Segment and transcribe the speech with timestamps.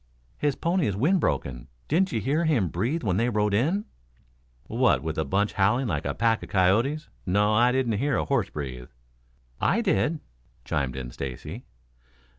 [0.39, 1.67] "His pony is wind broken.
[1.87, 3.85] Didn't you hear him breathe when they rode in?"
[4.65, 7.07] "What, with the bunch howling like a pack of coyotes?
[7.23, 8.89] No, I didn't hear a horse breathe."
[9.59, 10.19] "I did,"
[10.65, 11.65] chimed in Stacy.